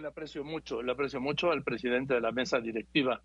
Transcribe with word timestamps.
Le 0.00 0.08
aprecio 0.08 0.42
mucho, 0.42 0.80
le 0.80 0.90
aprecio 0.90 1.20
mucho 1.20 1.50
al 1.52 1.62
presidente 1.62 2.14
de 2.14 2.22
la 2.22 2.32
mesa 2.32 2.58
directiva 2.60 3.20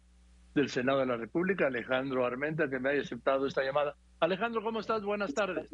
del 0.54 0.70
Senado 0.70 1.00
de 1.00 1.06
la 1.06 1.16
República, 1.16 1.68
Alejandro 1.68 2.26
Armenta, 2.26 2.70
que 2.70 2.78
me 2.78 2.90
haya 2.90 3.04
aceptado 3.04 3.48
esta 3.48 3.64
llamada. 3.64 3.96
Alejandro, 4.20 4.62
¿cómo 4.62 4.82
estás? 4.82 5.02
Buenas 5.02 5.34
tardes. 5.34 5.70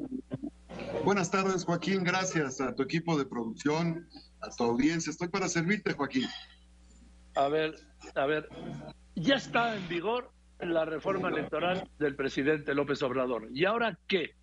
Buenas 1.03 1.31
tardes, 1.31 1.65
Joaquín. 1.65 2.03
Gracias 2.03 2.61
a 2.61 2.75
tu 2.75 2.83
equipo 2.83 3.17
de 3.17 3.25
producción, 3.25 4.07
a 4.39 4.51
tu 4.55 4.65
audiencia. 4.65 5.09
Estoy 5.09 5.29
para 5.29 5.49
servirte, 5.49 5.93
Joaquín. 5.93 6.27
A 7.33 7.47
ver, 7.47 7.73
a 8.13 8.27
ver, 8.27 8.47
ya 9.15 9.37
está 9.37 9.75
en 9.75 9.87
vigor 9.87 10.29
la 10.59 10.85
reforma 10.85 11.29
electoral 11.29 11.89
del 11.97 12.15
presidente 12.15 12.75
López 12.75 13.01
Obrador. 13.01 13.47
¿Y 13.51 13.65
ahora 13.65 13.97
qué? 14.07 14.35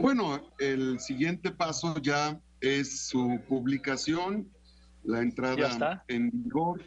Bueno, 0.00 0.40
el 0.58 1.00
siguiente 1.00 1.50
paso 1.50 1.98
ya 2.00 2.40
es 2.60 3.08
su 3.08 3.40
publicación, 3.48 4.48
la 5.04 5.22
entrada 5.22 6.04
en 6.08 6.30
vigor. 6.30 6.82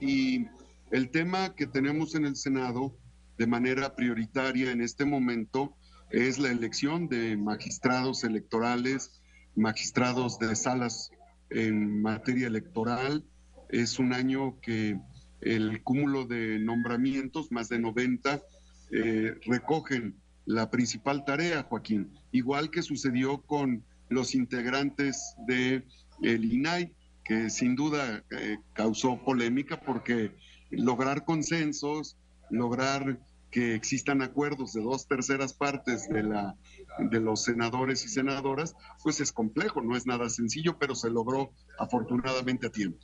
Y 0.00 0.46
el 0.90 1.10
tema 1.10 1.54
que 1.54 1.66
tenemos 1.66 2.14
en 2.14 2.24
el 2.24 2.36
Senado 2.36 2.96
de 3.36 3.46
manera 3.46 3.94
prioritaria 3.94 4.70
en 4.70 4.80
este 4.80 5.04
momento 5.04 5.76
es 6.10 6.38
la 6.38 6.50
elección 6.50 7.08
de 7.08 7.36
magistrados 7.36 8.24
electorales, 8.24 9.20
magistrados 9.54 10.38
de 10.38 10.56
salas 10.56 11.10
en 11.50 12.00
materia 12.02 12.46
electoral. 12.46 13.24
Es 13.68 13.98
un 13.98 14.12
año 14.12 14.60
que 14.60 14.98
el 15.40 15.82
cúmulo 15.82 16.24
de 16.24 16.58
nombramientos, 16.58 17.52
más 17.52 17.68
de 17.68 17.78
90, 17.78 18.42
eh, 18.90 19.34
recogen 19.46 20.16
la 20.46 20.70
principal 20.70 21.24
tarea, 21.24 21.62
Joaquín, 21.64 22.10
igual 22.32 22.70
que 22.70 22.82
sucedió 22.82 23.42
con 23.42 23.84
los 24.08 24.34
integrantes 24.34 25.34
de 25.46 25.84
el 26.22 26.52
INAI, 26.52 26.92
que 27.24 27.50
sin 27.50 27.76
duda 27.76 28.24
eh, 28.30 28.58
causó 28.72 29.22
polémica 29.22 29.80
porque 29.80 30.32
lograr 30.70 31.24
consensos, 31.24 32.16
lograr 32.50 33.18
que 33.50 33.74
existan 33.74 34.22
acuerdos 34.22 34.74
de 34.74 34.82
dos 34.82 35.06
terceras 35.06 35.54
partes 35.54 36.08
de, 36.08 36.22
la, 36.22 36.54
de 36.98 37.20
los 37.20 37.44
senadores 37.44 38.04
y 38.04 38.08
senadoras, 38.08 38.74
pues 39.02 39.20
es 39.20 39.32
complejo, 39.32 39.80
no 39.80 39.96
es 39.96 40.06
nada 40.06 40.28
sencillo, 40.28 40.76
pero 40.78 40.94
se 40.94 41.10
logró 41.10 41.52
afortunadamente 41.78 42.66
a 42.66 42.70
tiempo. 42.70 42.98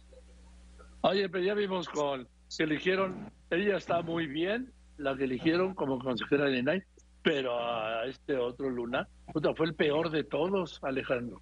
Oye, 1.00 1.28
pero 1.28 1.44
ya 1.44 1.54
vimos 1.54 1.88
con 1.88 2.28
que 2.56 2.62
eligieron, 2.62 3.30
ella 3.50 3.76
está 3.76 4.02
muy 4.02 4.26
bien, 4.26 4.72
la 4.96 5.16
que 5.16 5.24
eligieron 5.24 5.74
como 5.74 5.98
consejera 5.98 6.44
de 6.44 6.58
INAI, 6.58 6.82
pero 7.24 7.58
a 7.58 8.04
este 8.06 8.36
otro 8.36 8.68
Luna, 8.68 9.08
fue 9.56 9.66
el 9.66 9.74
peor 9.74 10.10
de 10.10 10.24
todos, 10.24 10.78
Alejandro. 10.82 11.40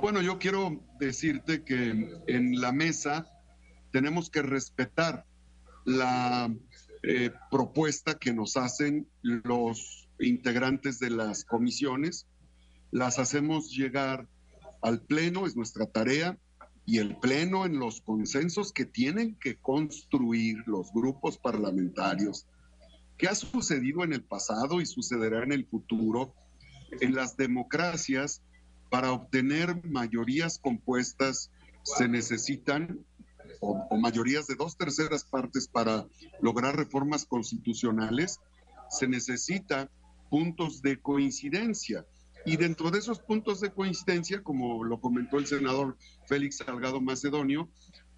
Bueno, 0.00 0.22
yo 0.22 0.38
quiero 0.38 0.80
decirte 1.00 1.64
que 1.64 2.08
en 2.28 2.60
la 2.60 2.72
mesa 2.72 3.26
tenemos 3.90 4.30
que 4.30 4.42
respetar 4.42 5.26
la 5.84 6.54
eh, 7.02 7.30
propuesta 7.50 8.14
que 8.14 8.32
nos 8.32 8.56
hacen 8.56 9.08
los 9.22 10.08
integrantes 10.20 11.00
de 11.00 11.10
las 11.10 11.44
comisiones. 11.44 12.28
Las 12.92 13.18
hacemos 13.18 13.72
llegar 13.72 14.28
al 14.82 15.00
Pleno, 15.00 15.46
es 15.46 15.56
nuestra 15.56 15.86
tarea, 15.86 16.38
y 16.86 16.98
el 16.98 17.16
Pleno 17.16 17.66
en 17.66 17.80
los 17.80 18.00
consensos 18.00 18.72
que 18.72 18.84
tienen 18.84 19.36
que 19.40 19.56
construir 19.56 20.58
los 20.66 20.92
grupos 20.92 21.38
parlamentarios 21.38 22.46
¿Qué 23.22 23.28
ha 23.28 23.36
sucedido 23.36 24.02
en 24.02 24.12
el 24.12 24.24
pasado 24.24 24.80
y 24.80 24.86
sucederá 24.86 25.44
en 25.44 25.52
el 25.52 25.64
futuro 25.64 26.34
en 27.00 27.14
las 27.14 27.36
democracias 27.36 28.42
para 28.90 29.12
obtener 29.12 29.80
mayorías 29.84 30.58
compuestas 30.58 31.52
se 31.84 32.08
necesitan 32.08 33.06
o, 33.60 33.96
mayorías 33.96 34.48
de 34.48 34.56
dos 34.56 34.76
terceras 34.76 35.22
partes 35.22 35.68
para 35.68 36.04
lograr 36.40 36.74
reformas 36.74 37.24
constitucionales, 37.24 38.40
se 38.90 39.06
necesita 39.06 39.88
puntos 40.28 40.82
de 40.82 41.00
coincidencia. 41.00 42.04
Y 42.44 42.56
dentro 42.56 42.90
de 42.90 42.98
esos 42.98 43.20
puntos 43.20 43.60
de 43.60 43.70
coincidencia, 43.70 44.42
como 44.42 44.82
lo 44.82 45.00
comentó 45.00 45.38
el 45.38 45.46
senador 45.46 45.96
Félix 46.26 46.56
Salgado 46.56 47.00
Macedonio, 47.00 47.68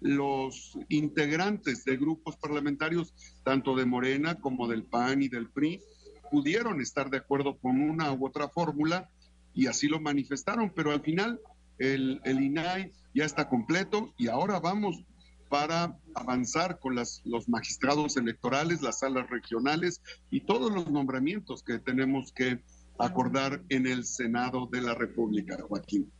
los 0.01 0.77
integrantes 0.89 1.85
de 1.85 1.97
grupos 1.97 2.37
parlamentarios, 2.37 3.13
tanto 3.43 3.75
de 3.75 3.85
Morena 3.85 4.35
como 4.35 4.67
del 4.67 4.83
PAN 4.83 5.21
y 5.21 5.29
del 5.29 5.49
PRI, 5.49 5.81
pudieron 6.29 6.81
estar 6.81 7.09
de 7.09 7.17
acuerdo 7.17 7.57
con 7.57 7.81
una 7.81 8.11
u 8.13 8.25
otra 8.25 8.49
fórmula 8.49 9.09
y 9.53 9.67
así 9.67 9.87
lo 9.87 10.01
manifestaron, 10.01 10.71
pero 10.75 10.91
al 10.91 11.01
final 11.01 11.39
el, 11.77 12.19
el 12.23 12.41
INAI 12.41 12.91
ya 13.13 13.25
está 13.25 13.47
completo 13.47 14.13
y 14.17 14.27
ahora 14.27 14.59
vamos 14.59 15.03
para 15.49 15.97
avanzar 16.15 16.79
con 16.79 16.95
los 16.95 17.47
magistrados 17.47 18.17
electorales, 18.17 18.81
las 18.81 18.99
salas 18.99 19.29
regionales 19.29 20.01
y 20.29 20.41
todos 20.41 20.73
los 20.73 20.89
nombramientos 20.91 21.63
que 21.63 21.79
tenemos 21.79 22.33
que 22.33 22.59
acordar 22.97 23.61
en 23.69 23.87
el 23.87 24.05
Senado 24.05 24.67
de 24.67 24.81
la 24.81 24.95
República, 24.95 25.57
Joaquín. 25.67 26.11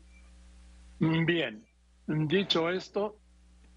Bien, 0.99 1.65
dicho 2.07 2.69
esto, 2.69 3.17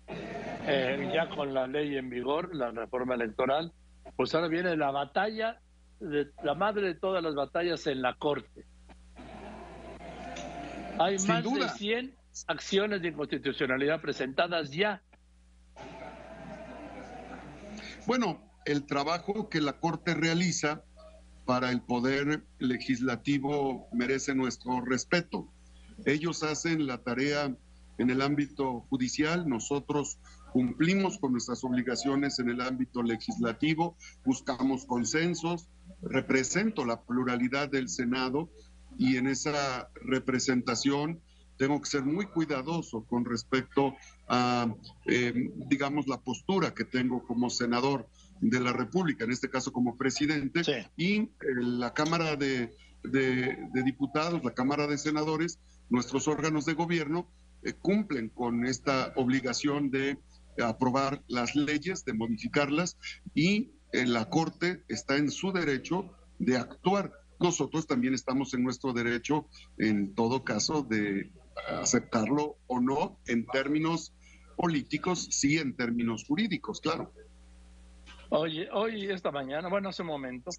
eh, 0.08 1.10
ya 1.12 1.28
con 1.28 1.54
la 1.54 1.66
ley 1.66 1.96
en 1.96 2.10
vigor, 2.10 2.54
la 2.54 2.70
reforma 2.70 3.14
electoral, 3.14 3.72
pues 4.16 4.34
ahora 4.34 4.48
viene 4.48 4.76
la 4.76 4.90
batalla, 4.90 5.60
de, 6.00 6.30
la 6.42 6.54
madre 6.54 6.88
de 6.88 6.94
todas 6.94 7.22
las 7.22 7.34
batallas 7.34 7.86
en 7.86 8.02
la 8.02 8.14
Corte. 8.14 8.66
Hay 10.98 11.16
más 11.26 11.44
de 11.44 11.68
100 11.68 12.14
acciones 12.46 13.02
de 13.02 13.08
inconstitucionalidad 13.08 14.00
presentadas 14.00 14.70
ya. 14.70 15.02
Bueno, 18.06 18.40
el 18.64 18.84
trabajo 18.86 19.48
que 19.48 19.60
la 19.60 19.74
Corte 19.74 20.14
realiza 20.14 20.82
para 21.44 21.70
el 21.70 21.80
poder 21.80 22.44
legislativo 22.58 23.88
merece 23.92 24.34
nuestro 24.34 24.80
respeto. 24.82 25.48
Ellos 26.04 26.42
hacen 26.42 26.86
la 26.86 26.98
tarea 26.98 27.56
en 27.98 28.10
el 28.10 28.22
ámbito 28.22 28.86
judicial, 28.88 29.48
nosotros 29.48 30.18
cumplimos 30.52 31.18
con 31.18 31.32
nuestras 31.32 31.62
obligaciones 31.64 32.38
en 32.38 32.48
el 32.48 32.60
ámbito 32.60 33.02
legislativo, 33.02 33.96
buscamos 34.24 34.86
consensos, 34.86 35.68
represento 36.00 36.84
la 36.84 37.02
pluralidad 37.02 37.68
del 37.68 37.88
Senado 37.88 38.50
y 38.96 39.16
en 39.16 39.26
esa 39.26 39.90
representación 39.94 41.20
tengo 41.56 41.80
que 41.80 41.90
ser 41.90 42.04
muy 42.04 42.26
cuidadoso 42.26 43.04
con 43.04 43.24
respecto 43.24 43.96
a, 44.28 44.72
eh, 45.06 45.50
digamos, 45.66 46.06
la 46.06 46.20
postura 46.20 46.72
que 46.72 46.84
tengo 46.84 47.26
como 47.26 47.50
senador 47.50 48.08
de 48.40 48.60
la 48.60 48.72
República, 48.72 49.24
en 49.24 49.32
este 49.32 49.50
caso 49.50 49.72
como 49.72 49.96
presidente, 49.96 50.62
y 50.96 51.16
eh, 51.16 51.30
la 51.56 51.92
Cámara 51.92 52.36
de, 52.36 52.76
de 53.02 53.82
Diputados, 53.84 54.42
la 54.44 54.54
Cámara 54.54 54.86
de 54.86 54.98
Senadores, 54.98 55.58
nuestros 55.90 56.28
órganos 56.28 56.64
de 56.64 56.74
gobierno, 56.74 57.28
eh, 57.62 57.72
cumplen 57.72 58.28
con 58.28 58.66
esta 58.66 59.12
obligación 59.16 59.90
de 59.90 60.18
aprobar 60.62 61.22
las 61.28 61.54
leyes, 61.54 62.04
de 62.04 62.14
modificarlas 62.14 62.98
y 63.34 63.70
eh, 63.92 64.06
la 64.06 64.28
Corte 64.28 64.82
está 64.88 65.16
en 65.16 65.30
su 65.30 65.52
derecho 65.52 66.10
de 66.38 66.56
actuar. 66.56 67.12
Nosotros 67.40 67.86
también 67.86 68.14
estamos 68.14 68.52
en 68.54 68.64
nuestro 68.64 68.92
derecho, 68.92 69.46
en 69.78 70.14
todo 70.14 70.44
caso, 70.44 70.82
de 70.82 71.30
aceptarlo 71.68 72.56
o 72.66 72.80
no 72.80 73.18
en 73.26 73.46
términos 73.46 74.12
políticos, 74.56 75.28
sí 75.30 75.58
en 75.58 75.74
términos 75.74 76.24
jurídicos, 76.26 76.80
claro. 76.80 77.12
Oye, 78.30 78.68
hoy, 78.72 79.06
esta 79.10 79.30
mañana, 79.30 79.68
bueno, 79.68 79.88
hace 79.88 80.02
un 80.02 80.08
momento, 80.08 80.50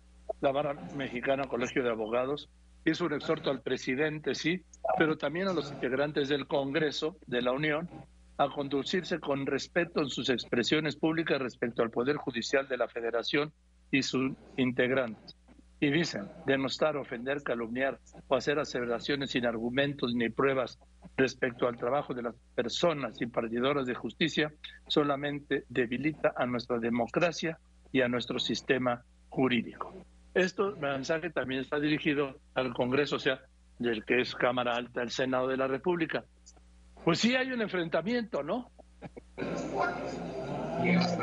la 0.41 0.51
Barra 0.51 0.73
Mexicana 0.95 1.47
Colegio 1.47 1.83
de 1.83 1.89
Abogados 1.89 2.49
hizo 2.85 3.05
un 3.05 3.13
exhorto 3.13 3.49
al 3.49 3.61
presidente, 3.61 4.35
sí, 4.35 4.63
pero 4.97 5.17
también 5.17 5.47
a 5.47 5.53
los 5.53 5.71
integrantes 5.71 6.29
del 6.29 6.47
Congreso 6.47 7.17
de 7.27 7.41
la 7.41 7.51
Unión 7.51 7.89
a 8.37 8.49
conducirse 8.49 9.19
con 9.19 9.45
respeto 9.45 10.01
en 10.01 10.09
sus 10.09 10.29
expresiones 10.29 10.95
públicas 10.95 11.39
respecto 11.39 11.83
al 11.83 11.91
Poder 11.91 12.15
Judicial 12.15 12.67
de 12.69 12.77
la 12.77 12.87
Federación 12.87 13.51
y 13.91 14.01
sus 14.01 14.31
integrantes. 14.55 15.35
Y 15.81 15.91
dicen, 15.91 16.27
denostar, 16.45 16.97
ofender, 16.97 17.43
calumniar 17.43 17.99
o 18.27 18.35
hacer 18.35 18.59
aseveraciones 18.59 19.31
sin 19.31 19.45
argumentos 19.45 20.13
ni 20.13 20.29
pruebas 20.29 20.79
respecto 21.17 21.67
al 21.67 21.77
trabajo 21.77 22.13
de 22.13 22.23
las 22.23 22.35
personas 22.55 23.21
impartidoras 23.21 23.85
de 23.85 23.95
justicia 23.95 24.53
solamente 24.87 25.65
debilita 25.69 26.33
a 26.35 26.45
nuestra 26.45 26.79
democracia 26.79 27.59
y 27.91 28.01
a 28.01 28.07
nuestro 28.07 28.39
sistema 28.39 29.03
jurídico. 29.29 30.05
Esto 30.33 30.75
mensaje 30.77 31.29
también 31.29 31.61
está 31.61 31.79
dirigido 31.79 32.39
al 32.53 32.73
Congreso, 32.73 33.15
o 33.15 33.19
sea, 33.19 33.41
del 33.79 34.05
que 34.05 34.21
es 34.21 34.35
Cámara 34.35 34.75
Alta 34.75 35.01
del 35.01 35.11
Senado 35.11 35.47
de 35.47 35.57
la 35.57 35.67
República. 35.67 36.23
Pues 37.03 37.19
sí 37.19 37.35
hay 37.35 37.51
un 37.51 37.61
enfrentamiento, 37.61 38.43
¿no? 38.43 38.71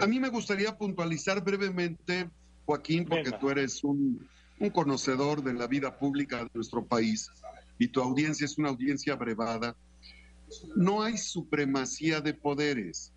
A 0.00 0.06
mí 0.06 0.18
me 0.18 0.28
gustaría 0.28 0.76
puntualizar 0.76 1.42
brevemente, 1.42 2.28
Joaquín, 2.64 3.04
porque 3.04 3.30
tú 3.32 3.50
eres 3.50 3.84
un, 3.84 4.26
un 4.58 4.70
conocedor 4.70 5.42
de 5.42 5.54
la 5.54 5.66
vida 5.66 5.98
pública 5.98 6.44
de 6.44 6.50
nuestro 6.54 6.84
país 6.84 7.30
y 7.78 7.88
tu 7.88 8.00
audiencia 8.00 8.44
es 8.44 8.58
una 8.58 8.70
audiencia 8.70 9.14
brevada. 9.16 9.76
no 10.76 11.02
hay 11.02 11.16
supremacía 11.18 12.20
de 12.20 12.34
poderes. 12.34 13.12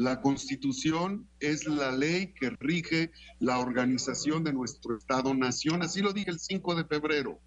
La 0.00 0.22
constitución 0.22 1.28
es 1.40 1.66
la 1.66 1.92
ley 1.92 2.32
que 2.32 2.48
rige 2.48 3.10
la 3.38 3.58
organización 3.58 4.42
de 4.42 4.54
nuestro 4.54 4.96
Estado-nación, 4.96 5.82
así 5.82 6.00
lo 6.00 6.14
dije 6.14 6.30
el 6.30 6.40
5 6.40 6.74
de 6.74 6.86
febrero. 6.86 7.38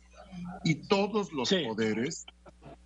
Y 0.63 0.87
todos 0.87 1.33
los 1.33 1.49
poderes, 1.49 2.27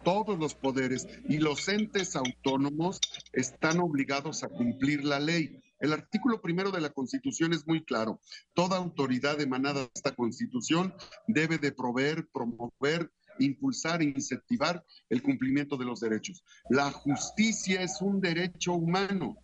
todos 0.05 0.39
los 0.39 0.55
poderes 0.55 1.05
y 1.27 1.39
los 1.39 1.67
entes 1.67 2.15
autónomos 2.15 3.01
están 3.33 3.81
obligados 3.81 4.45
a 4.45 4.47
cumplir 4.47 5.03
la 5.03 5.19
ley. 5.19 5.61
El 5.81 5.91
artículo 5.91 6.41
primero 6.41 6.71
de 6.71 6.79
la 6.79 6.91
Constitución 6.91 7.51
es 7.51 7.67
muy 7.67 7.83
claro. 7.83 8.21
Toda 8.53 8.77
autoridad 8.77 9.41
emanada 9.41 9.81
de 9.81 9.91
esta 9.93 10.15
Constitución 10.15 10.93
debe 11.27 11.57
de 11.57 11.73
proveer, 11.73 12.25
promover, 12.31 13.11
impulsar 13.39 14.01
e 14.01 14.13
incentivar 14.15 14.85
el 15.09 15.21
cumplimiento 15.21 15.75
de 15.75 15.83
los 15.83 15.99
derechos. 15.99 16.41
La 16.69 16.89
justicia 16.89 17.81
es 17.81 18.01
un 18.01 18.21
derecho 18.21 18.71
humano. 18.71 19.35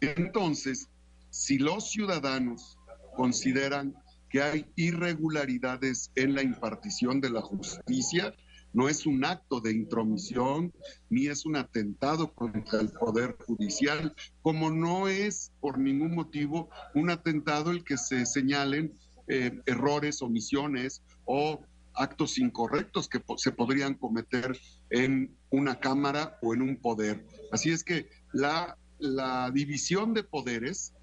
Entonces, 0.00 0.88
si 1.30 1.58
los 1.58 1.90
ciudadanos 1.90 2.78
consideran 3.16 3.94
que 4.28 4.42
hay 4.42 4.66
irregularidades 4.76 6.12
en 6.14 6.34
la 6.34 6.42
impartición 6.42 7.20
de 7.20 7.30
la 7.30 7.42
justicia, 7.42 8.34
no 8.72 8.88
es 8.88 9.04
un 9.04 9.24
acto 9.24 9.60
de 9.60 9.72
intromisión 9.72 10.72
ni 11.08 11.26
es 11.26 11.44
un 11.44 11.56
atentado 11.56 12.32
contra 12.32 12.80
el 12.80 12.90
Poder 12.90 13.36
Judicial, 13.46 14.14
como 14.42 14.70
no 14.70 15.08
es 15.08 15.52
por 15.60 15.78
ningún 15.78 16.14
motivo 16.14 16.70
un 16.94 17.10
atentado 17.10 17.72
el 17.72 17.82
que 17.82 17.96
se 17.96 18.24
señalen 18.26 18.94
eh, 19.26 19.60
errores, 19.66 20.22
omisiones 20.22 21.02
o 21.24 21.60
actos 21.94 22.38
incorrectos 22.38 23.08
que 23.08 23.20
se 23.36 23.52
podrían 23.52 23.94
cometer 23.94 24.56
en 24.90 25.36
una 25.50 25.80
Cámara 25.80 26.38
o 26.42 26.54
en 26.54 26.62
un 26.62 26.76
poder. 26.76 27.26
Así 27.50 27.70
es 27.70 27.82
que 27.82 28.08
la, 28.32 28.78
la 29.00 29.50
división 29.50 30.14
de 30.14 30.22
poderes, 30.22 30.94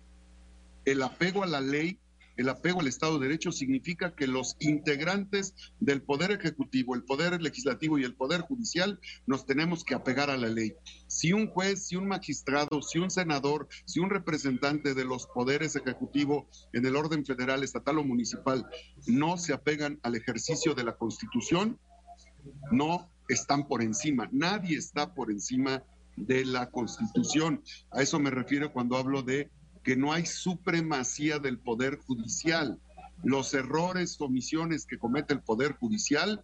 el 0.86 1.02
apego 1.04 1.44
a 1.44 1.48
la 1.48 1.62
ley 1.62 2.00
el 2.38 2.50
apego 2.50 2.82
al 2.82 2.88
Estado 2.88 3.18
de 3.18 3.28
Derecho 3.28 3.52
significa 3.52 4.14
que 4.14 4.28
los 4.28 4.56
integrantes 4.60 5.56
del 5.80 6.04
Poder 6.04 6.32
Ejecutivo, 6.32 6.94
el 6.94 7.04
Poder 7.04 7.42
Legislativo 7.42 7.98
y 7.98 8.04
el 8.04 8.14
Poder 8.14 8.42
Judicial 8.42 9.00
nos 9.26 9.48
tenemos 9.48 9.84
que 9.84 9.96
apegar 9.96 10.30
a 10.30 10.38
la 10.38 10.48
ley. 10.48 10.74
Si 11.08 11.34
un 11.34 11.48
juez, 11.48 11.88
si 11.88 11.96
un 11.96 12.08
magistrado, 12.08 12.84
si 12.84 13.00
un 13.00 13.10
senador, 13.10 13.68
si 13.86 14.00
un 14.00 14.12
representante 14.12 14.94
de 14.94 15.04
los 15.04 15.26
poderes 15.26 15.76
ejecutivo 15.76 16.48
en 16.74 16.86
el 16.86 16.96
orden 16.96 17.26
federal, 17.26 17.64
estatal 17.64 17.98
o 17.98 18.04
municipal 18.04 18.68
no 19.08 19.38
se 19.38 19.54
apegan 19.54 20.00
al 20.04 20.16
ejercicio 20.16 20.76
de 20.76 20.84
la 20.84 20.96
Constitución, 20.96 21.80
no 22.72 23.12
están 23.30 23.68
por 23.68 23.82
encima. 23.82 24.30
Nadie 24.32 24.78
está 24.78 25.16
por 25.16 25.32
encima 25.32 25.80
de 25.80 25.97
la 26.18 26.69
Constitución. 26.69 27.62
A 27.92 28.02
eso 28.02 28.19
me 28.19 28.30
refiero 28.30 28.72
cuando 28.74 28.98
hablo 28.98 29.22
de 29.22 29.52
que 29.84 29.96
no 29.96 30.12
hay 30.12 30.25
supremacía 30.25 31.40
del 31.40 31.60
Poder 31.60 31.98
Judicial. 32.00 32.80
Los 33.24 33.54
errores, 33.54 34.19
omisiones 34.19 34.86
que 34.86 34.98
comete 34.98 35.34
el 35.34 35.42
Poder 35.42 35.74
Judicial 35.74 36.44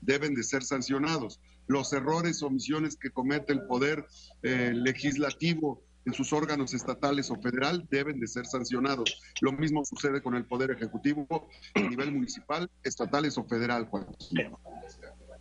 deben 0.00 0.34
de 0.34 0.42
ser 0.42 0.64
sancionados. 0.64 1.40
Los 1.66 1.92
errores, 1.92 2.42
omisiones 2.42 2.96
que 2.96 3.10
comete 3.10 3.52
el 3.52 3.62
Poder 3.66 4.06
eh, 4.42 4.72
Legislativo 4.74 5.82
en 6.04 6.12
sus 6.12 6.32
órganos 6.32 6.74
estatales 6.74 7.30
o 7.30 7.36
federal 7.36 7.86
deben 7.90 8.18
de 8.18 8.26
ser 8.26 8.46
sancionados. 8.46 9.22
Lo 9.40 9.52
mismo 9.52 9.84
sucede 9.84 10.20
con 10.20 10.34
el 10.34 10.44
Poder 10.44 10.72
Ejecutivo 10.72 11.48
a 11.74 11.80
nivel 11.80 12.12
municipal, 12.12 12.68
estatales 12.82 13.38
o 13.38 13.44
federal, 13.44 13.86
Juan. 13.86 14.06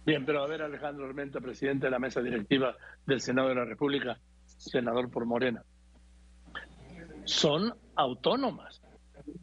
Bien. 0.06 0.26
pero 0.26 0.44
a 0.44 0.48
ver, 0.48 0.62
Alejandro 0.62 1.06
Armenta, 1.06 1.40
presidente 1.40 1.88
de 1.88 1.92
la 1.92 2.00
mesa 2.00 2.22
directiva 2.22 2.76
del 3.06 3.22
Senado 3.22 3.50
de 3.50 3.56
la 3.56 3.66
República, 3.66 4.20
senador 4.46 5.10
por 5.10 5.26
Morena 5.26 5.64
son 7.26 7.74
autónomas. 7.96 8.82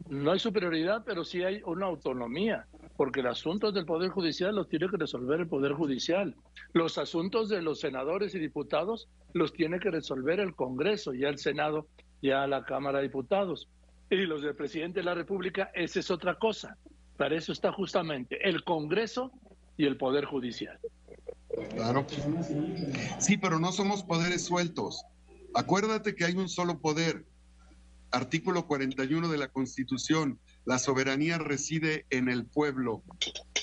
No 0.09 0.31
hay 0.31 0.39
superioridad, 0.39 1.03
pero 1.05 1.23
sí 1.23 1.43
hay 1.43 1.61
una 1.65 1.85
autonomía, 1.85 2.65
porque 2.97 3.21
los 3.21 3.39
asuntos 3.39 3.73
del 3.73 3.85
Poder 3.85 4.09
Judicial 4.09 4.55
los 4.55 4.67
tiene 4.67 4.89
que 4.89 4.97
resolver 4.97 5.39
el 5.39 5.47
Poder 5.47 5.73
Judicial. 5.73 6.35
Los 6.73 6.97
asuntos 6.97 7.49
de 7.49 7.61
los 7.61 7.79
senadores 7.79 8.35
y 8.35 8.39
diputados 8.39 9.07
los 9.33 9.53
tiene 9.53 9.79
que 9.79 9.91
resolver 9.91 10.39
el 10.39 10.55
Congreso, 10.55 11.13
ya 11.13 11.29
el 11.29 11.37
Senado, 11.37 11.87
ya 12.21 12.45
la 12.47 12.65
Cámara 12.65 12.99
de 12.99 13.05
Diputados. 13.05 13.69
Y 14.09 14.17
los 14.25 14.41
del 14.41 14.55
presidente 14.55 14.99
de 14.99 15.05
la 15.05 15.15
República, 15.15 15.71
esa 15.73 15.99
es 15.99 16.11
otra 16.11 16.35
cosa. 16.35 16.77
Para 17.15 17.35
eso 17.35 17.51
está 17.51 17.71
justamente 17.71 18.37
el 18.47 18.63
Congreso 18.63 19.31
y 19.79 19.85
el 19.85 19.95
Poder 19.95 20.25
Judicial. 20.25 20.77
Claro. 21.73 22.05
Sí, 23.17 23.37
pero 23.37 23.59
no 23.59 23.71
somos 23.71 24.03
poderes 24.03 24.43
sueltos. 24.43 25.05
Acuérdate 25.55 26.15
que 26.15 26.25
hay 26.25 26.35
un 26.35 26.49
solo 26.49 26.79
poder 26.79 27.25
Artículo 28.11 28.67
41 28.67 29.29
de 29.29 29.37
la 29.37 29.47
Constitución. 29.47 30.37
La 30.65 30.79
soberanía 30.79 31.37
reside 31.37 32.05
en 32.09 32.27
el 32.27 32.45
pueblo 32.45 33.03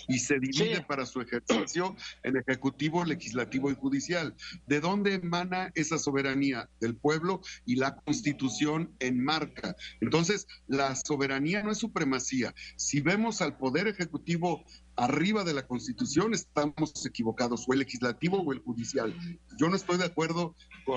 y 0.08 0.18
se 0.18 0.38
divide 0.38 0.82
para 0.82 1.06
su 1.06 1.20
ejercicio 1.20 1.96
en 2.22 2.36
ejecutivo, 2.36 3.04
legislativo 3.04 3.70
y 3.70 3.74
judicial. 3.74 4.34
¿De 4.66 4.80
dónde 4.80 5.14
emana 5.14 5.70
esa 5.74 5.98
soberanía? 5.98 6.68
Del 6.80 6.96
pueblo 6.96 7.40
y 7.64 7.76
la 7.76 7.96
constitución 7.96 8.94
enmarca. 8.98 9.76
Entonces, 10.00 10.46
la 10.66 10.94
soberanía 10.94 11.62
no 11.62 11.70
es 11.70 11.78
supremacía. 11.78 12.54
Si 12.76 13.00
vemos 13.00 13.40
al 13.40 13.56
poder 13.56 13.88
ejecutivo 13.88 14.64
arriba 14.96 15.44
de 15.44 15.52
la 15.52 15.66
Constitución, 15.66 16.32
estamos 16.32 17.04
equivocados, 17.04 17.66
o 17.68 17.72
el 17.72 17.80
legislativo 17.80 18.38
o 18.38 18.52
el 18.52 18.60
judicial. 18.60 19.14
Yo 19.58 19.68
no 19.68 19.76
estoy 19.76 19.98
de 19.98 20.06
acuerdo 20.06 20.54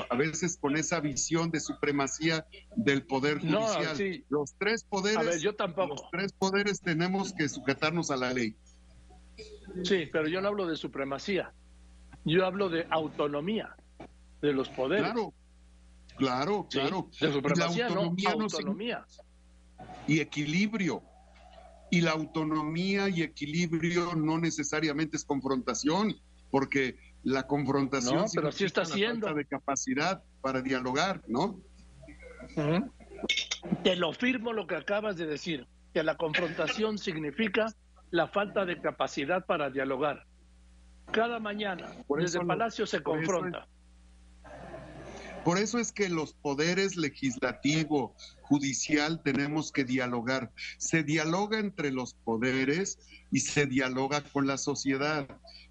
a 0.09 0.15
veces 0.15 0.57
con 0.57 0.77
esa 0.77 1.00
visión 1.00 1.51
de 1.51 1.59
supremacía 1.59 2.45
del 2.75 3.06
poder 3.06 3.39
judicial. 3.39 4.23
Los 4.29 4.56
tres 4.57 4.83
poderes, 4.83 5.41
yo 5.41 5.56
tampoco. 5.56 5.95
los 5.95 6.11
tres 6.11 6.33
poderes 6.33 6.81
tenemos 6.81 7.33
que 7.33 7.50
sujetarnos 7.50 8.11
a 8.11 8.17
la 8.17 8.33
ley. 8.33 8.56
Sí, 9.83 10.09
pero 10.12 10.27
yo 10.27 10.41
no 10.41 10.50
hablo 10.50 10.68
de 10.68 10.75
supremacía. 10.75 11.53
Yo 12.25 12.45
hablo 12.45 12.69
de 12.69 12.86
autonomía 12.89 13.75
de 14.41 14.53
los 14.53 14.69
poderes. 14.69 15.06
Claro, 15.06 15.33
claro, 16.18 16.68
claro. 16.69 17.09
De 17.19 17.31
supremacía, 17.31 17.89
no, 17.89 18.13
autonomía. 18.27 19.06
y 20.07 20.19
equilibrio. 20.19 21.03
Y 21.91 22.01
la 22.01 22.12
autonomía 22.12 23.09
y 23.09 23.24
equilibrio 23.24 24.13
no 24.15 24.38
necesariamente 24.38 25.18
es 25.18 25.25
confrontación, 25.25 26.15
porque 26.51 26.97
la 27.24 27.47
confrontación 27.47 28.18
no, 28.18 28.25
pero 28.33 28.51
sí 28.51 28.65
está 28.65 28.85
siendo. 28.85 29.27
falta 29.27 29.38
de 29.38 29.45
capacidad 29.45 30.24
para 30.42 30.62
dialogar, 30.62 31.21
¿no? 31.28 31.59
Te 33.83 33.95
lo 33.95 34.14
firmo 34.14 34.54
lo 34.54 34.68
que 34.68 34.75
acabas 34.75 35.18
de 35.18 35.25
decir, 35.25 35.68
que 35.94 36.04
la 36.04 36.16
confrontación 36.16 36.97
significa 36.97 37.73
la 38.11 38.28
falta 38.28 38.66
de 38.66 38.81
capacidad 38.81 39.45
para 39.45 39.69
dialogar. 39.69 40.25
Cada 41.11 41.39
mañana, 41.39 41.92
desde 42.18 42.39
el 42.39 42.47
Palacio 42.47 42.85
se 42.85 43.01
confronta. 43.01 43.68
Por 45.44 45.57
eso 45.57 45.80
es 45.80 45.92
que 45.92 46.09
los 46.09 46.33
poderes 46.33 46.97
legislativo, 46.97 48.16
judicial, 48.42 49.21
tenemos 49.23 49.71
que 49.71 49.85
dialogar. 49.85 50.51
Se 50.78 51.04
dialoga 51.04 51.59
entre 51.59 51.92
los 51.92 52.13
poderes 52.13 52.99
y 53.31 53.39
se 53.39 53.66
dialoga 53.66 54.21
con 54.21 54.47
la 54.47 54.57
sociedad. 54.57 55.28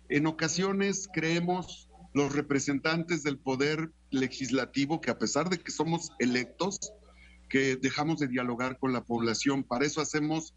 En 0.09 0.27
ocasiones 0.27 1.09
creemos 1.13 1.91
los 2.15 2.35
representantes 2.35 3.23
del 3.23 3.39
poder 3.39 3.93
legislativo 4.11 5.01
que 5.01 5.11
a 5.11 5.19
pesar 5.19 5.51
de 5.51 5.59
que 5.59 5.71
somos 5.71 6.13
electos, 6.19 6.79
que 7.49 7.77
dejamos 7.77 8.19
de 8.19 8.29
dialogar 8.29 8.79
con 8.79 8.93
la 8.93 9.05
población. 9.05 9.65
Para 9.65 9.87
eso 9.87 10.01
hacemos 10.01 10.55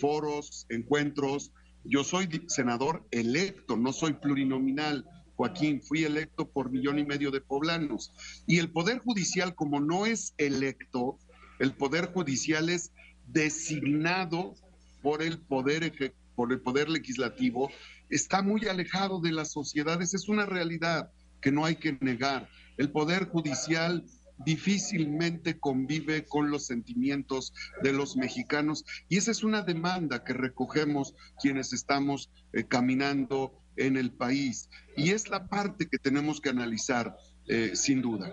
foros, 0.00 0.66
encuentros. 0.68 1.52
Yo 1.84 2.04
soy 2.04 2.44
senador 2.48 3.06
electo, 3.10 3.76
no 3.76 3.92
soy 3.92 4.14
plurinominal. 4.14 5.06
Joaquín, 5.36 5.80
fui 5.80 6.04
electo 6.04 6.50
por 6.50 6.70
millón 6.70 6.98
y 6.98 7.04
medio 7.04 7.30
de 7.30 7.40
poblanos. 7.40 8.12
Y 8.46 8.58
el 8.58 8.70
Poder 8.70 8.98
Judicial, 8.98 9.54
como 9.54 9.80
no 9.80 10.04
es 10.04 10.34
electo, 10.36 11.18
el 11.58 11.72
Poder 11.72 12.12
Judicial 12.12 12.68
es 12.68 12.92
designado 13.26 14.54
por 15.02 15.22
el 15.22 15.38
Poder, 15.38 16.14
por 16.34 16.52
el 16.52 16.60
poder 16.60 16.88
Legislativo, 16.88 17.70
está 18.10 18.42
muy 18.42 18.66
alejado 18.66 19.20
de 19.20 19.32
las 19.32 19.52
sociedades. 19.52 20.12
Es 20.14 20.28
una 20.28 20.44
realidad 20.44 21.10
que 21.40 21.52
no 21.52 21.64
hay 21.64 21.76
que 21.76 21.96
negar. 22.00 22.48
El 22.76 22.90
Poder 22.90 23.28
Judicial 23.28 24.04
difícilmente 24.44 25.58
convive 25.58 26.24
con 26.24 26.50
los 26.50 26.66
sentimientos 26.66 27.52
de 27.82 27.92
los 27.92 28.16
mexicanos 28.16 28.84
y 29.08 29.18
esa 29.18 29.30
es 29.30 29.44
una 29.44 29.62
demanda 29.62 30.24
que 30.24 30.32
recogemos 30.32 31.14
quienes 31.40 31.72
estamos 31.72 32.30
eh, 32.52 32.64
caminando 32.64 33.52
en 33.76 33.96
el 33.96 34.12
país 34.12 34.68
y 34.96 35.10
es 35.10 35.28
la 35.28 35.46
parte 35.46 35.88
que 35.88 35.98
tenemos 35.98 36.40
que 36.40 36.50
analizar 36.50 37.16
eh, 37.46 37.74
sin 37.74 38.02
duda. 38.02 38.30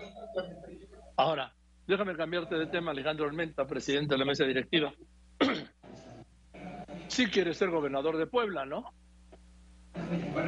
Ahora, 1.16 1.54
déjame 1.86 2.16
cambiarte 2.16 2.54
de 2.54 2.66
tema, 2.66 2.92
Alejandro 2.92 3.26
Almenta, 3.26 3.66
presidente 3.66 4.14
de 4.14 4.18
la 4.18 4.24
mesa 4.24 4.44
directiva. 4.44 4.92
sí 7.08 7.26
quiere 7.26 7.54
ser 7.54 7.70
gobernador 7.70 8.16
de 8.16 8.26
Puebla, 8.26 8.64
¿no? 8.64 8.92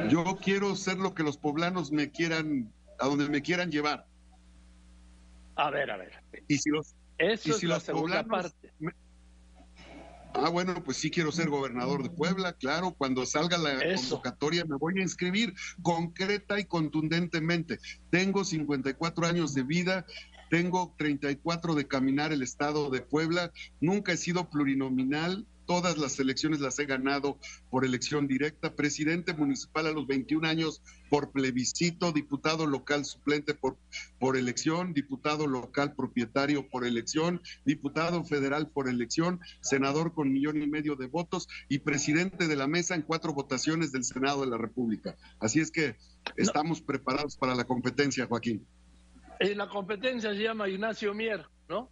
Yo 0.09 0.23
quiero 0.41 0.75
ser 0.75 0.97
lo 0.97 1.13
que 1.13 1.23
los 1.23 1.37
poblanos 1.37 1.91
me 1.91 2.11
quieran, 2.11 2.71
a 2.99 3.07
donde 3.07 3.29
me 3.29 3.41
quieran 3.41 3.71
llevar. 3.71 4.05
A 5.55 5.69
ver, 5.69 5.91
a 5.91 5.97
ver. 5.97 6.11
Y 6.47 6.57
si 6.57 6.69
los, 6.69 6.95
Eso 7.17 7.49
y 7.49 7.51
es 7.51 7.57
si 7.57 7.67
la 7.67 7.75
los 7.75 7.83
segunda 7.83 8.23
poblanos 8.23 8.51
parte. 8.53 8.73
me- 8.79 8.91
Ah, 10.33 10.47
bueno, 10.47 10.81
pues 10.81 10.95
sí 10.97 11.11
quiero 11.11 11.29
ser 11.33 11.49
gobernador 11.49 12.03
de 12.03 12.09
Puebla, 12.09 12.53
claro, 12.53 12.95
cuando 12.97 13.25
salga 13.25 13.57
la 13.57 13.73
Eso. 13.83 14.01
convocatoria 14.11 14.63
me 14.63 14.77
voy 14.77 14.97
a 14.97 15.01
inscribir 15.01 15.53
concreta 15.81 16.57
y 16.57 16.63
contundentemente. 16.63 17.79
Tengo 18.11 18.45
54 18.45 19.25
años 19.27 19.53
de 19.53 19.63
vida, 19.63 20.05
tengo 20.49 20.95
34 20.97 21.75
de 21.75 21.85
caminar 21.85 22.31
el 22.31 22.43
estado 22.43 22.89
de 22.89 23.01
Puebla, 23.01 23.51
nunca 23.81 24.13
he 24.13 24.17
sido 24.17 24.49
plurinominal, 24.49 25.45
todas 25.71 25.97
las 25.97 26.19
elecciones 26.19 26.59
las 26.59 26.77
he 26.79 26.85
ganado 26.85 27.37
por 27.69 27.85
elección 27.85 28.27
directa, 28.27 28.75
presidente 28.75 29.33
municipal 29.33 29.87
a 29.87 29.91
los 29.93 30.05
21 30.05 30.45
años 30.45 30.81
por 31.09 31.31
plebiscito, 31.31 32.11
diputado 32.11 32.65
local 32.67 33.05
suplente 33.05 33.53
por, 33.53 33.77
por 34.19 34.35
elección, 34.35 34.91
diputado 34.91 35.47
local 35.47 35.95
propietario 35.95 36.67
por 36.67 36.85
elección, 36.85 37.41
diputado 37.63 38.25
federal 38.25 38.67
por 38.67 38.89
elección, 38.89 39.39
senador 39.61 40.13
con 40.13 40.33
millón 40.33 40.61
y 40.61 40.67
medio 40.67 40.97
de 40.97 41.07
votos 41.07 41.47
y 41.69 41.79
presidente 41.79 42.49
de 42.49 42.57
la 42.57 42.67
mesa 42.67 42.95
en 42.95 43.03
cuatro 43.03 43.33
votaciones 43.33 43.93
del 43.93 44.03
Senado 44.03 44.41
de 44.41 44.47
la 44.47 44.57
República. 44.57 45.15
Así 45.39 45.61
es 45.61 45.71
que 45.71 45.95
estamos 46.35 46.81
preparados 46.81 47.37
para 47.37 47.55
la 47.55 47.63
competencia, 47.63 48.27
Joaquín. 48.27 48.67
Y 49.39 49.55
la 49.55 49.69
competencia 49.69 50.33
se 50.33 50.43
llama 50.43 50.67
Ignacio 50.67 51.13
Mier, 51.13 51.45
¿no? 51.69 51.89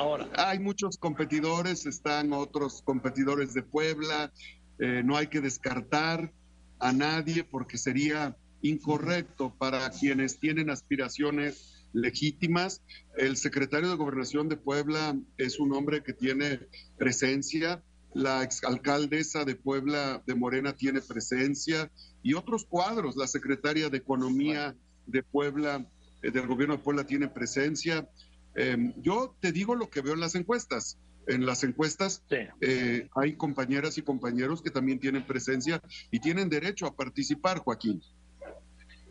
Ahora, 0.00 0.30
Hay 0.36 0.58
muchos 0.58 0.96
competidores, 0.96 1.84
están 1.84 2.32
otros 2.32 2.80
competidores 2.80 3.52
de 3.52 3.62
Puebla, 3.62 4.32
eh, 4.78 5.02
no 5.04 5.14
hay 5.14 5.26
que 5.26 5.42
descartar 5.42 6.32
a 6.78 6.90
nadie 6.90 7.44
porque 7.44 7.76
sería 7.76 8.34
incorrecto 8.62 9.54
para 9.58 9.90
quienes 9.90 10.38
tienen 10.38 10.70
aspiraciones 10.70 11.84
legítimas. 11.92 12.80
El 13.18 13.36
secretario 13.36 13.90
de 13.90 13.96
Gobernación 13.96 14.48
de 14.48 14.56
Puebla 14.56 15.18
es 15.36 15.60
un 15.60 15.74
hombre 15.74 16.02
que 16.02 16.14
tiene 16.14 16.60
presencia, 16.96 17.82
la 18.14 18.42
exalcaldesa 18.42 19.44
de 19.44 19.54
Puebla 19.54 20.22
de 20.26 20.34
Morena 20.34 20.72
tiene 20.72 21.02
presencia 21.02 21.90
y 22.22 22.32
otros 22.32 22.64
cuadros, 22.64 23.16
la 23.16 23.26
secretaria 23.26 23.90
de 23.90 23.98
Economía 23.98 24.74
de 25.06 25.22
Puebla, 25.22 25.86
eh, 26.22 26.30
del 26.30 26.46
gobierno 26.46 26.78
de 26.78 26.82
Puebla 26.82 27.04
tiene 27.04 27.28
presencia. 27.28 28.08
Eh, 28.54 28.92
yo 28.96 29.36
te 29.40 29.52
digo 29.52 29.74
lo 29.74 29.90
que 29.90 30.00
veo 30.00 30.14
en 30.14 30.20
las 30.20 30.34
encuestas. 30.34 30.98
En 31.26 31.46
las 31.46 31.62
encuestas 31.64 32.24
sí. 32.28 32.36
eh, 32.60 33.08
hay 33.14 33.36
compañeras 33.36 33.98
y 33.98 34.02
compañeros 34.02 34.62
que 34.62 34.70
también 34.70 34.98
tienen 34.98 35.24
presencia 35.24 35.80
y 36.10 36.18
tienen 36.18 36.48
derecho 36.48 36.86
a 36.86 36.94
participar, 36.94 37.58
Joaquín. 37.58 38.02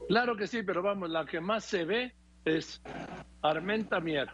Claro 0.07 0.35
que 0.35 0.47
sí, 0.47 0.63
pero 0.63 0.81
vamos, 0.81 1.09
la 1.09 1.25
que 1.25 1.39
más 1.39 1.63
se 1.63 1.85
ve 1.85 2.15
es 2.43 2.81
Armenta 3.41 3.99
Mier. 3.99 4.29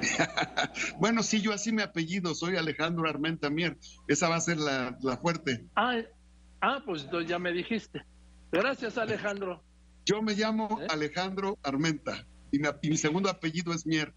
Bueno, 0.98 1.22
sí, 1.22 1.40
yo 1.40 1.52
así 1.52 1.72
me 1.72 1.82
apellido, 1.82 2.34
soy 2.34 2.56
Alejandro 2.56 3.08
Armenta 3.08 3.50
Mier. 3.50 3.76
Esa 4.08 4.28
va 4.28 4.36
a 4.36 4.40
ser 4.40 4.58
la, 4.58 4.96
la 5.02 5.16
fuerte. 5.16 5.66
Ah, 5.74 5.98
ah, 6.60 6.82
pues 6.84 7.06
ya 7.26 7.38
me 7.38 7.52
dijiste. 7.52 8.02
Gracias, 8.52 8.96
Alejandro. 8.98 9.62
Yo 10.04 10.22
me 10.22 10.34
llamo 10.34 10.80
¿Eh? 10.80 10.86
Alejandro 10.88 11.58
Armenta 11.62 12.26
y 12.52 12.58
mi, 12.58 12.68
y 12.82 12.90
mi 12.90 12.96
segundo 12.96 13.28
apellido 13.30 13.72
es 13.72 13.86
Mier. 13.86 14.12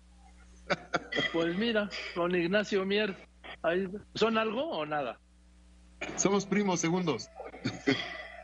Pues 1.34 1.58
mira, 1.58 1.90
con 2.16 2.34
Ignacio 2.36 2.86
Mier, 2.86 3.16
ahí- 3.62 3.88
¿son 4.16 4.38
algo 4.38 4.63
o 4.70 4.86
nada? 4.86 5.20
Somos 6.18 6.46
primos 6.46 6.80
segundos. 6.80 7.30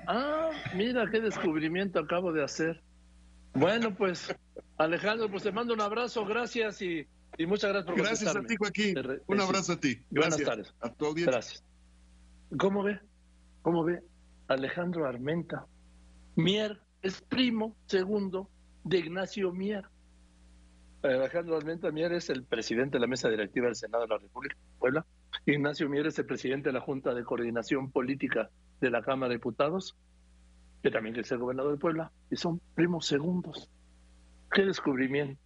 Ah, 0.07 0.49
mira 0.75 1.09
qué 1.11 1.19
descubrimiento 1.21 1.99
acabo 1.99 2.31
de 2.31 2.43
hacer. 2.43 2.81
Bueno, 3.53 3.95
pues, 3.95 4.33
Alejandro, 4.77 5.29
pues 5.29 5.43
te 5.43 5.51
mando 5.51 5.73
un 5.73 5.81
abrazo, 5.81 6.25
gracias 6.25 6.81
y, 6.81 7.05
y 7.37 7.45
muchas 7.45 7.71
gracias 7.71 7.85
por 7.95 8.03
Gracias 8.03 8.35
a 8.35 8.41
ti, 8.43 8.55
Joaquín. 8.57 8.95
Un 9.27 9.41
abrazo 9.41 9.73
a 9.73 9.79
ti. 9.79 9.99
Buenas 10.09 10.37
Gracias 10.37 10.47
tardes. 10.49 10.73
a 10.81 10.93
tu 10.93 11.05
audiencia. 11.05 11.31
Gracias. 11.31 11.63
¿Cómo 12.57 12.83
ve? 12.83 12.99
¿Cómo 13.61 13.83
ve? 13.83 14.01
Alejandro 14.47 15.05
Armenta. 15.05 15.65
Mier 16.35 16.79
es 17.01 17.21
primo 17.21 17.75
segundo 17.87 18.49
de 18.83 18.97
Ignacio 18.97 19.51
Mier. 19.51 19.85
Alejandro 21.01 21.55
Armenta 21.55 21.91
Mier 21.91 22.11
es 22.13 22.29
el 22.29 22.43
presidente 22.43 22.97
de 22.97 23.01
la 23.01 23.07
mesa 23.07 23.29
directiva 23.29 23.67
del 23.67 23.75
Senado 23.75 24.03
de 24.03 24.09
la 24.09 24.17
República 24.17 24.55
de 24.55 24.79
Puebla. 24.79 25.05
Ignacio 25.45 25.87
Mier 25.87 26.07
es 26.07 26.19
el 26.19 26.25
presidente 26.25 26.69
de 26.69 26.73
la 26.73 26.81
Junta 26.81 27.13
de 27.13 27.23
Coordinación 27.23 27.91
Política 27.91 28.49
de 28.81 28.89
la 28.89 29.01
Cámara 29.01 29.29
de 29.29 29.35
Diputados, 29.35 29.95
que 30.83 30.91
también 30.91 31.15
es 31.17 31.31
el 31.31 31.37
gobernador 31.37 31.73
de 31.73 31.77
Puebla, 31.77 32.11
y 32.29 32.35
son 32.35 32.59
primos 32.75 33.05
segundos. 33.05 33.69
Qué 34.51 34.65
descubrimiento, 34.65 35.41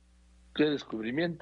qué 0.55 0.65
descubrimiento. 0.65 1.41